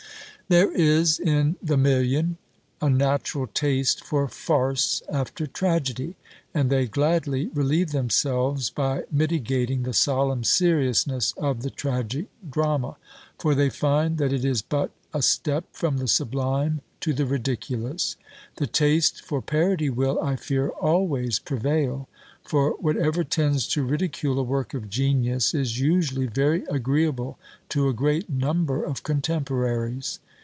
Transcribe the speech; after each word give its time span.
There 0.47 0.73
is 0.75 1.17
in 1.17 1.55
"the 1.63 1.77
million" 1.77 2.35
a 2.81 2.89
natural 2.89 3.47
taste 3.47 4.03
for 4.03 4.27
farce 4.27 5.01
after 5.09 5.47
tragedy, 5.47 6.15
and 6.53 6.69
they 6.69 6.87
gladly 6.87 7.47
relieve 7.53 7.93
themselves 7.93 8.69
by 8.69 9.03
mitigating 9.09 9.83
the 9.83 9.93
solemn 9.93 10.43
seriousness 10.43 11.33
of 11.37 11.61
the 11.61 11.69
tragic 11.69 12.25
drama; 12.49 12.97
for 13.39 13.55
they 13.55 13.69
find, 13.69 14.17
that 14.17 14.33
it 14.33 14.43
is 14.43 14.61
but 14.61 14.91
"a 15.13 15.21
step 15.21 15.63
from 15.71 15.99
the 15.99 16.07
sublime 16.09 16.81
to 16.99 17.13
the 17.13 17.25
ridiculous." 17.25 18.17
The 18.57 18.67
taste 18.67 19.23
for 19.23 19.41
parody 19.41 19.89
will, 19.89 20.19
I 20.21 20.35
fear, 20.35 20.67
always 20.67 21.39
prevail: 21.39 22.09
for 22.43 22.71
whatever 22.71 23.23
tends 23.23 23.69
to 23.69 23.83
ridicule 23.85 24.37
a 24.37 24.43
work 24.43 24.73
of 24.73 24.89
genius, 24.89 25.53
is 25.53 25.79
usually 25.79 26.27
very 26.27 26.65
agreeable 26.65 27.39
to 27.69 27.87
a 27.87 27.93
great 27.93 28.29
number 28.29 28.83
of 28.83 29.03
contemporaries. 29.03 30.19